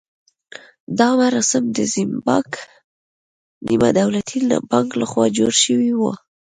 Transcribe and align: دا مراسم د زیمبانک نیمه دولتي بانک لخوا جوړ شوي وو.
دا 0.99 1.09
مراسم 1.19 1.63
د 1.77 1.79
زیمبانک 1.93 2.51
نیمه 3.67 3.89
دولتي 3.99 4.37
بانک 4.71 4.89
لخوا 5.01 5.25
جوړ 5.37 5.51
شوي 5.63 5.91
وو. 5.99 6.11